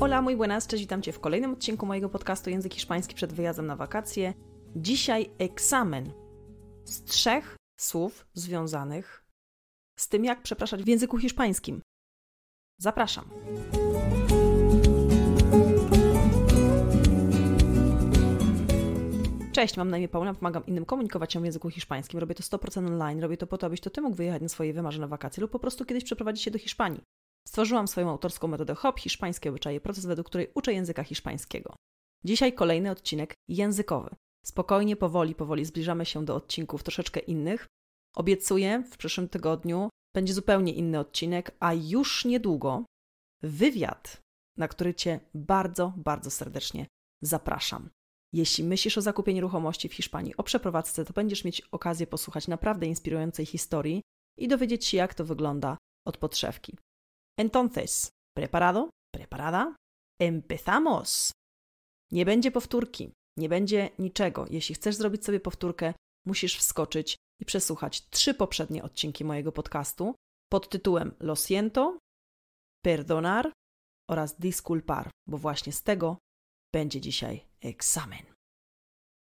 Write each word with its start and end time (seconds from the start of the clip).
Hola, 0.00 0.22
muy 0.22 0.36
buenas, 0.36 0.66
cześć, 0.66 0.82
witam 0.82 1.02
Cię 1.02 1.12
w 1.12 1.20
kolejnym 1.20 1.52
odcinku 1.52 1.86
mojego 1.86 2.08
podcastu 2.08 2.50
Język 2.50 2.74
Hiszpański 2.74 3.14
przed 3.14 3.32
wyjazdem 3.32 3.66
na 3.66 3.76
wakacje. 3.76 4.34
Dzisiaj 4.76 5.30
egzamin 5.38 6.12
z 6.84 7.04
trzech 7.04 7.56
słów 7.80 8.26
związanych 8.34 9.24
z 9.98 10.08
tym, 10.08 10.24
jak 10.24 10.42
przepraszać 10.42 10.82
w 10.82 10.88
języku 10.88 11.18
hiszpańskim. 11.18 11.82
Zapraszam. 12.78 13.30
Cześć, 19.58 19.76
mam 19.76 19.90
na 19.90 19.98
imię 19.98 20.08
Paula, 20.08 20.34
pomagam 20.34 20.66
innym 20.66 20.84
komunikować 20.84 21.32
się 21.32 21.40
w 21.40 21.44
języku 21.44 21.70
hiszpańskim. 21.70 22.20
Robię 22.20 22.34
to 22.34 22.42
100% 22.42 22.86
online, 22.86 23.20
robię 23.20 23.36
to 23.36 23.46
po 23.46 23.58
to, 23.58 23.66
abyś 23.66 23.80
to 23.80 23.90
Ty 23.90 24.00
mógł 24.00 24.16
wyjechać 24.16 24.42
na 24.42 24.48
swoje 24.48 24.72
wymarzone 24.72 25.08
wakacje 25.08 25.40
lub 25.40 25.50
po 25.50 25.58
prostu 25.58 25.84
kiedyś 25.84 26.04
przeprowadzić 26.04 26.44
się 26.44 26.50
do 26.50 26.58
Hiszpanii. 26.58 27.02
Stworzyłam 27.48 27.88
swoją 27.88 28.10
autorską 28.10 28.48
metodę 28.48 28.74
HOP, 28.74 29.00
hiszpańskie 29.00 29.50
obyczaje, 29.50 29.80
proces, 29.80 30.06
według 30.06 30.28
której 30.28 30.50
uczę 30.54 30.72
języka 30.72 31.04
hiszpańskiego. 31.04 31.74
Dzisiaj 32.24 32.52
kolejny 32.52 32.90
odcinek 32.90 33.34
językowy. 33.48 34.10
Spokojnie, 34.44 34.96
powoli, 34.96 35.34
powoli 35.34 35.64
zbliżamy 35.64 36.06
się 36.06 36.24
do 36.24 36.34
odcinków 36.34 36.82
troszeczkę 36.82 37.20
innych. 37.20 37.66
Obiecuję, 38.16 38.84
w 38.90 38.96
przyszłym 38.96 39.28
tygodniu 39.28 39.88
będzie 40.14 40.34
zupełnie 40.34 40.72
inny 40.72 40.98
odcinek, 40.98 41.50
a 41.60 41.74
już 41.74 42.24
niedługo 42.24 42.84
wywiad, 43.42 44.20
na 44.56 44.68
który 44.68 44.94
Cię 44.94 45.20
bardzo, 45.34 45.92
bardzo 45.96 46.30
serdecznie 46.30 46.86
zapraszam. 47.22 47.90
Jeśli 48.32 48.64
myślisz 48.64 48.98
o 48.98 49.02
zakupieniu 49.02 49.36
nieruchomości 49.36 49.88
w 49.88 49.94
Hiszpanii, 49.94 50.36
o 50.36 50.42
przeprowadzce, 50.42 51.04
to 51.04 51.12
będziesz 51.12 51.44
mieć 51.44 51.60
okazję 51.60 52.06
posłuchać 52.06 52.48
naprawdę 52.48 52.86
inspirującej 52.86 53.46
historii 53.46 54.02
i 54.38 54.48
dowiedzieć 54.48 54.84
się, 54.84 54.96
jak 54.96 55.14
to 55.14 55.24
wygląda 55.24 55.76
od 56.06 56.16
podszewki. 56.16 56.78
Entonces, 57.38 58.10
¿preparado? 58.36 58.90
¿Preparada? 59.14 59.76
Empezamos! 60.20 61.32
Nie 62.12 62.24
będzie 62.24 62.50
powtórki, 62.50 63.12
nie 63.36 63.48
będzie 63.48 63.90
niczego. 63.98 64.46
Jeśli 64.50 64.74
chcesz 64.74 64.94
zrobić 64.94 65.24
sobie 65.24 65.40
powtórkę, 65.40 65.94
musisz 66.26 66.56
wskoczyć 66.56 67.16
i 67.40 67.44
przesłuchać 67.44 68.08
trzy 68.08 68.34
poprzednie 68.34 68.82
odcinki 68.82 69.24
mojego 69.24 69.52
podcastu 69.52 70.14
pod 70.50 70.68
tytułem 70.68 71.14
Lo 71.20 71.36
siento, 71.36 71.98
perdonar 72.84 73.52
oraz 74.10 74.38
disculpar, 74.38 75.10
bo 75.26 75.38
właśnie 75.38 75.72
z 75.72 75.82
tego 75.82 76.18
będzie 76.74 77.00
dzisiaj 77.00 77.47
egzamin. 77.62 78.26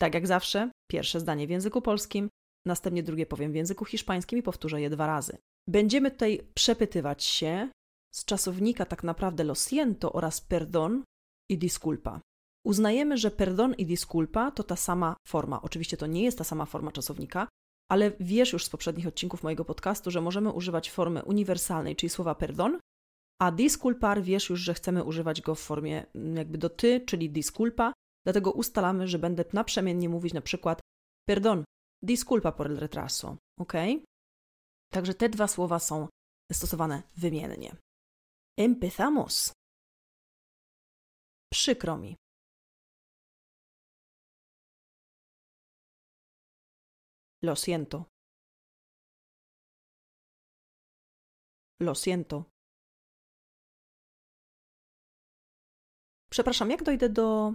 Tak 0.00 0.14
jak 0.14 0.26
zawsze, 0.26 0.70
pierwsze 0.90 1.20
zdanie 1.20 1.46
w 1.46 1.50
języku 1.50 1.82
polskim, 1.82 2.28
następnie 2.66 3.02
drugie 3.02 3.26
powiem 3.26 3.52
w 3.52 3.54
języku 3.54 3.84
hiszpańskim 3.84 4.38
i 4.38 4.42
powtórzę 4.42 4.80
je 4.80 4.90
dwa 4.90 5.06
razy. 5.06 5.38
Będziemy 5.68 6.10
tutaj 6.10 6.40
przepytywać 6.54 7.24
się 7.24 7.68
z 8.14 8.24
czasownika 8.24 8.86
tak 8.86 9.04
naprawdę 9.04 9.44
lo 9.44 9.54
siento 9.54 10.12
oraz 10.12 10.40
perdon 10.40 11.04
i 11.50 11.58
disculpa. 11.58 12.20
Uznajemy, 12.66 13.16
że 13.16 13.30
perdon 13.30 13.74
i 13.74 13.86
disculpa 13.86 14.50
to 14.50 14.62
ta 14.62 14.76
sama 14.76 15.16
forma. 15.26 15.62
Oczywiście 15.62 15.96
to 15.96 16.06
nie 16.06 16.22
jest 16.22 16.38
ta 16.38 16.44
sama 16.44 16.66
forma 16.66 16.92
czasownika, 16.92 17.48
ale 17.90 18.12
wiesz 18.20 18.52
już 18.52 18.64
z 18.64 18.70
poprzednich 18.70 19.06
odcinków 19.06 19.42
mojego 19.42 19.64
podcastu, 19.64 20.10
że 20.10 20.20
możemy 20.20 20.50
używać 20.50 20.90
formy 20.90 21.24
uniwersalnej, 21.24 21.96
czyli 21.96 22.10
słowa 22.10 22.34
perdon, 22.34 22.78
a 23.42 23.52
disculpar 23.52 24.22
wiesz 24.22 24.50
już, 24.50 24.60
że 24.60 24.74
chcemy 24.74 25.04
używać 25.04 25.40
go 25.40 25.54
w 25.54 25.60
formie 25.60 26.06
mm, 26.14 26.36
jakby 26.36 26.58
do 26.58 26.70
ty, 26.70 27.00
czyli 27.00 27.30
disculpa, 27.30 27.92
dlatego 28.24 28.52
ustalamy, 28.52 29.08
że 29.08 29.18
będę 29.18 29.44
naprzemiennie 29.52 30.08
mówić 30.08 30.34
na 30.34 30.40
przykład 30.40 30.80
perdon, 31.28 31.64
disculpa 32.02 32.52
por 32.52 32.66
el 32.66 32.76
retraso, 32.76 33.36
ok? 33.60 33.72
Także 34.92 35.14
te 35.14 35.28
dwa 35.28 35.48
słowa 35.48 35.78
są 35.78 36.08
stosowane 36.52 37.02
wymiennie. 37.16 37.76
Empezamos. 38.58 39.52
Przykro 41.52 41.98
mi. 41.98 42.16
Lo 47.42 47.56
siento. 47.56 48.04
Lo 51.80 51.94
siento. 51.94 52.44
Przepraszam, 56.30 56.70
jak 56.70 56.82
dojdę 56.82 57.08
do. 57.08 57.54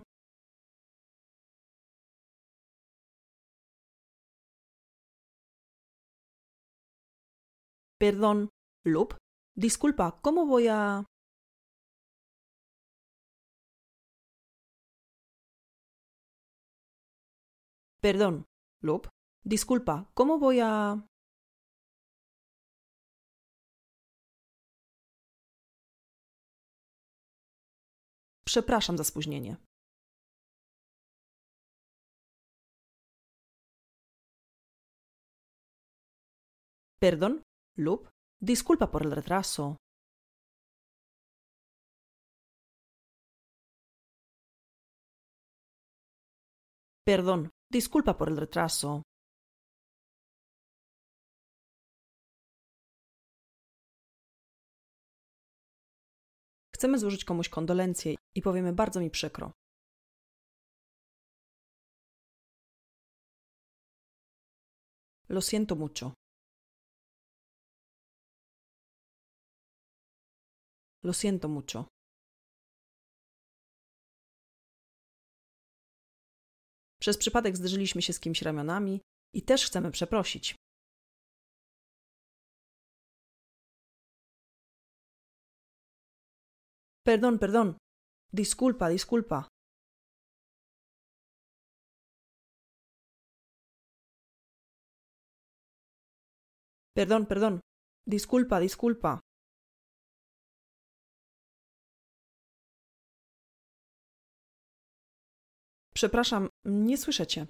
Perdón, 7.99 8.49
lub. 8.85 9.17
Disculpa, 9.55 10.19
¿cómo 10.21 10.45
voy 10.45 10.67
a. 10.69 11.05
Perdón, 18.01 18.45
lub. 18.81 19.09
Disculpa, 19.43 20.09
¿cómo 20.13 20.39
voy 20.39 20.59
a. 20.61 21.05
Przepraszam 28.45 28.97
za 28.97 29.03
spóźnienie. 29.03 29.57
Perdón 36.99 37.48
lub 37.77 38.09
disculpa 38.41 38.87
por 38.91 39.03
el 39.03 39.11
retraso. 39.11 39.77
Perdón, 47.03 47.49
disculpa 47.71 48.13
por 48.17 48.29
el 48.29 48.37
retraso. 48.37 49.01
Chcemy 56.75 56.99
złożyć 56.99 57.25
komuś 57.25 57.49
kondolencje 57.49 58.15
i 58.35 58.41
powiemy 58.41 58.73
bardzo 58.73 58.99
mi 58.99 59.09
przykro. 59.09 59.51
Lo 65.29 65.41
siento 65.41 65.75
mucho. 65.75 66.13
Lo 71.03 71.13
siento 71.13 71.47
mucho. 71.47 71.85
Przez 76.99 77.17
przypadek 77.17 77.57
zderzyliśmy 77.57 78.01
się 78.01 78.13
z 78.13 78.19
kimś 78.19 78.41
ramionami 78.41 79.01
i 79.33 79.41
też 79.41 79.65
chcemy 79.65 79.91
przeprosić. 79.91 80.55
Perdón, 87.03 87.39
perdón. 87.39 87.77
Disculpa, 88.33 88.89
disculpa. 88.89 89.47
Perdón, 96.93 97.25
perdón. 97.25 97.59
Disculpa, 98.05 98.59
disculpa. 98.59 99.19
Przepraszam, 105.99 106.49
nie 106.65 106.97
słyszę 106.97 107.27
cię. 107.27 107.47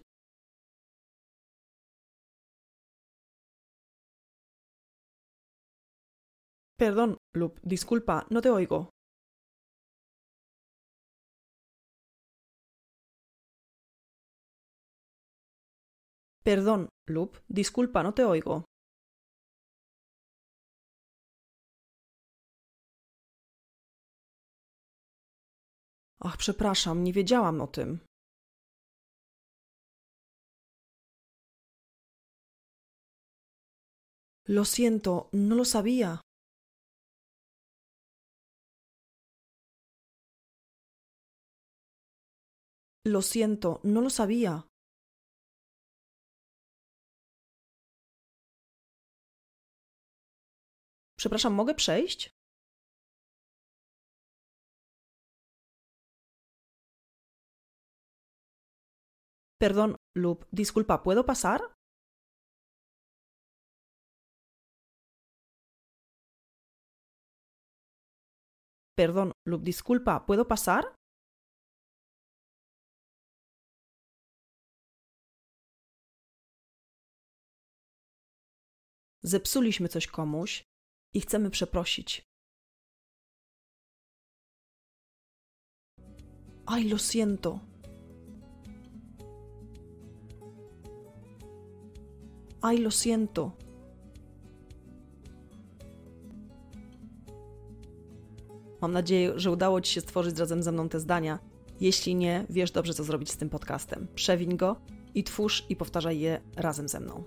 Perdón 6.79 7.17
lub 7.35 7.59
disculpa, 7.63 8.25
no 8.31 8.41
te 8.41 8.53
oigo. 8.53 8.89
Perdón, 16.43 16.87
lub, 17.09 17.41
disculpa, 17.49 18.03
no 18.03 18.11
te 18.11 18.27
oigo. 18.27 18.63
Ach, 26.19 26.37
przepraszam, 26.37 27.03
nie 27.03 27.13
wiedziałam 27.13 27.61
o 27.61 27.67
tym. 27.67 28.08
Lo 34.55 34.65
siento, 34.65 35.29
no 35.31 35.53
lo 35.53 35.63
sabía. 35.63 36.21
Lo 43.05 43.21
siento, 43.21 43.79
no 43.83 44.01
lo 44.01 44.09
sabía. 44.09 44.67
Przepraszam, 51.17 51.53
mogę 51.53 51.73
przejść? 51.75 52.29
Perdón 59.61 59.95
lub 60.15 60.45
disculpa, 60.51 60.97
¿puedo 61.03 61.23
pasar? 61.23 61.78
Perdón 68.99 69.31
lub 69.45 69.61
disculpa, 69.63 70.25
¿puedo 70.25 70.45
pasar? 70.45 70.83
Zepsuliśmy 79.23 79.89
coś 79.89 80.07
komuś 80.07 80.63
i 81.13 81.21
chcemy 81.21 81.49
przeprosić. 81.49 82.21
Ay, 86.65 86.89
lo 86.89 86.97
siento. 86.97 87.59
Ay, 92.61 92.77
lo 92.77 92.91
siento. 92.91 93.68
Mam 98.81 98.91
nadzieję, 98.91 99.33
że 99.35 99.51
udało 99.51 99.81
Ci 99.81 99.93
się 99.93 100.01
stworzyć 100.01 100.39
razem 100.39 100.63
ze 100.63 100.71
mną 100.71 100.89
te 100.89 100.99
zdania. 100.99 101.39
Jeśli 101.81 102.15
nie, 102.15 102.45
wiesz 102.49 102.71
dobrze, 102.71 102.93
co 102.93 103.03
zrobić 103.03 103.31
z 103.31 103.37
tym 103.37 103.49
podcastem. 103.49 104.07
Przewiń 104.15 104.57
go 104.57 104.75
i 105.15 105.23
twórz 105.23 105.65
i 105.69 105.75
powtarzaj 105.75 106.19
je 106.19 106.41
razem 106.55 106.87
ze 106.87 106.99
mną. 106.99 107.23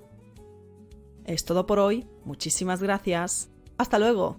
Es 1.25 1.45
todo 1.45 1.65
por 1.65 1.79
hoy. 1.79 2.03
Muchísimas 2.25 2.81
gracias. 2.81 3.49
Hasta 3.79 3.99
luego. 3.99 4.37